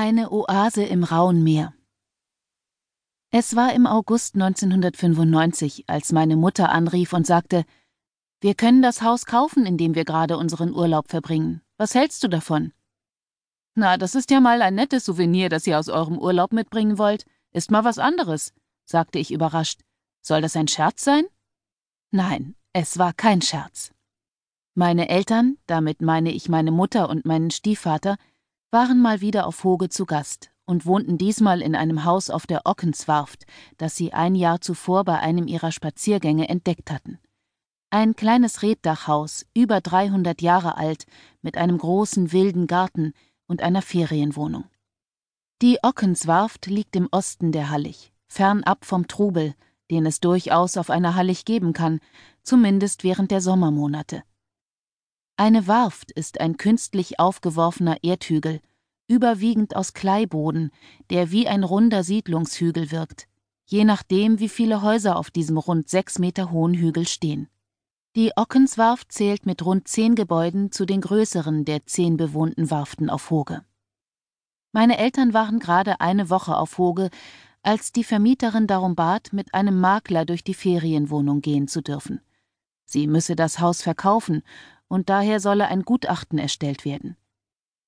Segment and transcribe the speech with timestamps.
[0.00, 1.74] Eine Oase im rauen Meer.
[3.32, 7.64] Es war im August 1995, als meine Mutter anrief und sagte,
[8.40, 11.62] wir können das Haus kaufen, in dem wir gerade unseren Urlaub verbringen.
[11.78, 12.72] Was hältst du davon?
[13.74, 17.26] Na, das ist ja mal ein nettes Souvenir, das ihr aus eurem Urlaub mitbringen wollt.
[17.52, 18.52] Ist mal was anderes,
[18.84, 19.80] sagte ich überrascht.
[20.20, 21.24] Soll das ein Scherz sein?
[22.12, 23.90] Nein, es war kein Scherz.
[24.76, 28.16] Meine Eltern, damit meine ich meine Mutter und meinen Stiefvater,
[28.70, 32.62] waren mal wieder auf Hoge zu Gast und wohnten diesmal in einem Haus auf der
[32.66, 33.46] Ockenswarft,
[33.78, 37.18] das sie ein Jahr zuvor bei einem ihrer Spaziergänge entdeckt hatten.
[37.90, 41.06] Ein kleines Reddachhaus, über 300 Jahre alt,
[41.40, 43.14] mit einem großen wilden Garten
[43.46, 44.64] und einer Ferienwohnung.
[45.62, 49.54] Die Ockenswarft liegt im Osten der Hallig, fernab vom Trubel,
[49.90, 52.00] den es durchaus auf einer Hallig geben kann,
[52.42, 54.22] zumindest während der Sommermonate.
[55.40, 58.60] Eine Warft ist ein künstlich aufgeworfener Erdhügel,
[59.06, 60.72] überwiegend aus Kleiboden,
[61.10, 63.28] der wie ein runder Siedlungshügel wirkt,
[63.64, 67.48] je nachdem, wie viele Häuser auf diesem rund sechs Meter hohen Hügel stehen.
[68.16, 73.30] Die Ockenswarft zählt mit rund zehn Gebäuden zu den größeren der zehn bewohnten Warften auf
[73.30, 73.64] Hoge.
[74.72, 77.10] Meine Eltern waren gerade eine Woche auf Hoge,
[77.62, 82.22] als die Vermieterin darum bat, mit einem Makler durch die Ferienwohnung gehen zu dürfen.
[82.90, 84.42] Sie müsse das Haus verkaufen
[84.88, 87.18] und daher solle ein Gutachten erstellt werden.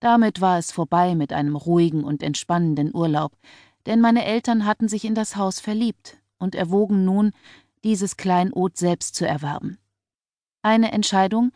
[0.00, 3.36] Damit war es vorbei mit einem ruhigen und entspannenden Urlaub,
[3.84, 7.32] denn meine Eltern hatten sich in das Haus verliebt und erwogen nun,
[7.84, 9.76] dieses Kleinod selbst zu erwerben.
[10.62, 11.52] Eine Entscheidung,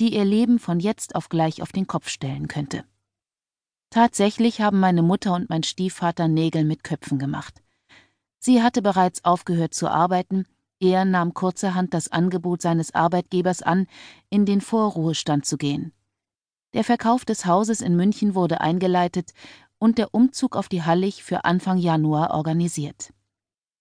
[0.00, 2.84] die ihr Leben von jetzt auf gleich auf den Kopf stellen könnte.
[3.90, 7.62] Tatsächlich haben meine Mutter und mein Stiefvater Nägel mit Köpfen gemacht.
[8.38, 10.46] Sie hatte bereits aufgehört zu arbeiten
[10.80, 13.86] er nahm kurzerhand das Angebot seines Arbeitgebers an,
[14.30, 15.92] in den Vorruhestand zu gehen.
[16.74, 19.32] Der Verkauf des Hauses in München wurde eingeleitet
[19.78, 23.12] und der Umzug auf die Hallig für Anfang Januar organisiert.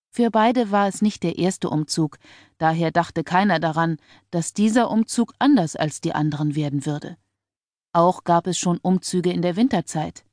[0.09, 2.17] Für beide war es nicht der erste Umzug,
[2.57, 3.97] daher dachte keiner daran,
[4.31, 7.17] dass dieser Umzug anders als die anderen werden würde.
[7.93, 10.23] Auch gab es schon Umzüge in der Winterzeit.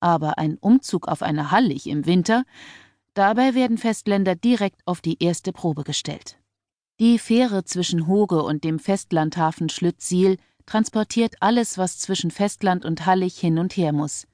[0.00, 2.44] Aber ein Umzug auf eine Hallig im Winter
[3.18, 6.38] Dabei werden Festländer direkt auf die erste Probe gestellt.
[7.00, 10.36] Die Fähre zwischen Hoge und dem Festlandhafen Schlüttsiel
[10.66, 14.28] transportiert alles, was zwischen Festland und Hallig hin und her muss.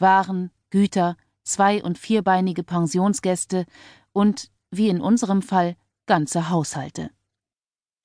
[0.00, 3.66] Waren, Güter, zwei- und vierbeinige Pensionsgäste
[4.12, 7.10] und, wie in unserem Fall, ganze Haushalte.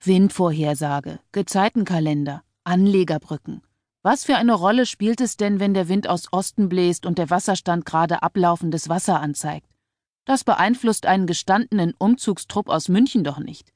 [0.03, 3.63] Windvorhersage, Gezeitenkalender, Anlegerbrücken.
[4.03, 7.31] Was für eine Rolle spielt es denn, wenn der Wind aus Osten bläst und der
[7.31, 9.68] Wasserstand gerade ablaufendes Wasser anzeigt?
[10.29, 13.73] Das beeinflusst einen gestandenen Umzugstrupp aus München doch nicht.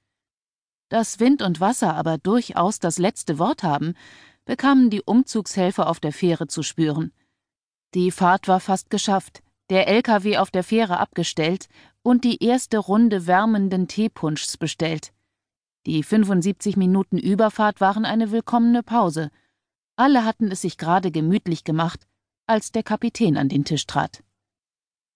[0.88, 3.96] Dass Wind und Wasser aber durchaus das letzte Wort haben,
[4.46, 7.12] bekamen die Umzugshelfer auf der Fähre zu spüren.
[7.96, 9.41] Die Fahrt war fast geschafft,
[9.72, 11.69] der LKW auf der Fähre abgestellt
[12.03, 15.12] und die erste Runde wärmenden Teepunschs bestellt.
[15.88, 19.31] Die 75 Minuten Überfahrt waren eine willkommene Pause.
[19.96, 22.06] Alle hatten es sich gerade gemütlich gemacht,
[22.46, 24.24] als der Kapitän an den Tisch trat.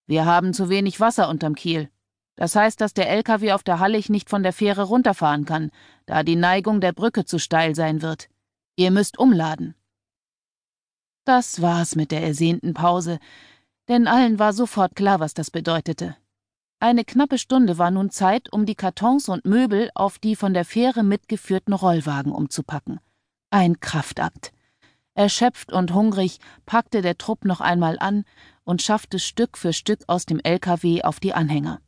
[0.08, 1.90] Wir haben zu wenig Wasser unterm Kiel.
[2.34, 5.70] Das heißt, dass der LKW auf der Hallig nicht von der Fähre runterfahren kann,
[6.06, 8.30] da die Neigung der Brücke zu steil sein wird.
[8.74, 9.74] Ihr müsst umladen.
[11.26, 13.18] Das war's mit der ersehnten Pause,
[13.88, 16.16] denn allen war sofort klar, was das bedeutete.
[16.80, 20.64] Eine knappe Stunde war nun Zeit, um die Kartons und Möbel auf die von der
[20.64, 23.00] Fähre mitgeführten Rollwagen umzupacken.
[23.50, 24.52] Ein Kraftakt.
[25.12, 28.24] Erschöpft und hungrig packte der Trupp noch einmal an
[28.68, 31.80] und schaffte Stück für Stück aus dem LKW auf die Anhänger.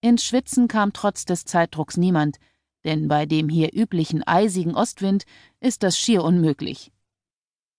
[0.00, 2.40] Ins Schwitzen kam trotz des Zeitdrucks niemand,
[2.84, 5.24] denn bei dem hier üblichen eisigen Ostwind
[5.60, 6.90] ist das schier unmöglich.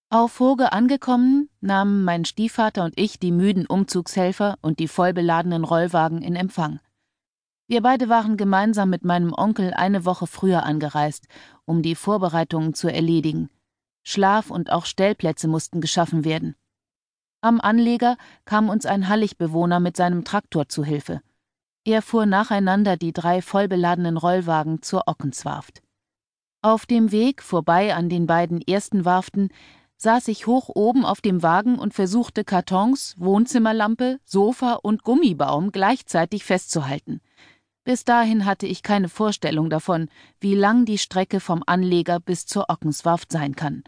[0.10, 6.22] Auf Hoge angekommen, nahmen mein Stiefvater und ich die müden Umzugshelfer und die vollbeladenen Rollwagen
[6.22, 6.80] in Empfang.
[7.68, 11.28] Wir beide waren gemeinsam mit meinem Onkel eine Woche früher angereist,
[11.66, 13.50] um die Vorbereitungen zu erledigen.
[14.04, 16.56] Schlaf und auch Stellplätze mussten geschaffen werden.
[17.44, 21.22] Am Anleger kam uns ein Halligbewohner mit seinem Traktor zu Hilfe.
[21.84, 25.82] Er fuhr nacheinander die drei vollbeladenen Rollwagen zur Ockenswarft.
[26.62, 29.50] Auf dem Weg vorbei an den beiden ersten Warften
[29.98, 36.44] saß ich hoch oben auf dem Wagen und versuchte Kartons, Wohnzimmerlampe, Sofa und Gummibaum gleichzeitig
[36.44, 37.22] festzuhalten.
[37.84, 42.70] Bis dahin hatte ich keine Vorstellung davon, wie lang die Strecke vom Anleger bis zur
[42.70, 43.84] Ockenswarft sein kann.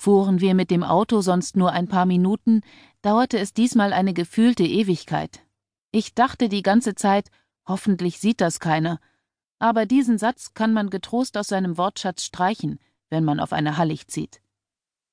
[0.00, 2.62] Fuhren wir mit dem Auto sonst nur ein paar Minuten,
[3.02, 5.40] dauerte es diesmal eine gefühlte Ewigkeit.
[5.90, 7.30] Ich dachte die ganze Zeit,
[7.66, 9.00] hoffentlich sieht das keiner.
[9.58, 12.78] Aber diesen Satz kann man getrost aus seinem Wortschatz streichen,
[13.10, 14.40] wenn man auf eine Hallig zieht.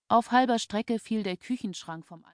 [0.07, 2.23] Auf halber Strecke fiel der Küchenschrank vom